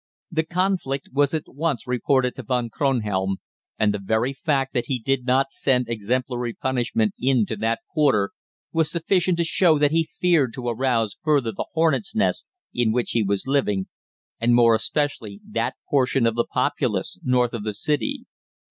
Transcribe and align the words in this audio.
The 0.31 0.41
conflict 0.41 1.09
was 1.13 1.31
at 1.35 1.43
once 1.45 1.85
reported 1.85 2.33
to 2.33 2.41
Von 2.41 2.71
Kronhelm, 2.71 3.35
and 3.77 3.93
the 3.93 4.01
very 4.03 4.33
fact 4.33 4.73
that 4.73 4.87
he 4.87 4.97
did 4.97 5.25
not 5.27 5.51
send 5.51 5.87
exemplary 5.87 6.55
punishment 6.55 7.13
into 7.19 7.55
that 7.57 7.81
quarter 7.93 8.31
was 8.73 8.89
sufficient 8.89 9.37
to 9.37 9.43
show 9.43 9.77
that 9.77 9.91
he 9.91 10.09
feared 10.19 10.55
to 10.55 10.69
arouse 10.69 11.17
further 11.23 11.51
the 11.51 11.67
hornets' 11.73 12.15
nest 12.15 12.47
in 12.73 12.91
which 12.91 13.11
he 13.11 13.21
was 13.21 13.45
living, 13.45 13.89
and 14.39 14.55
more 14.55 14.73
especially 14.73 15.39
that 15.47 15.75
portion 15.87 16.25
of 16.25 16.33
the 16.33 16.47
populace 16.51 17.19
north 17.23 17.53
of 17.53 17.63
the 17.63 17.75
City. 17.75 18.25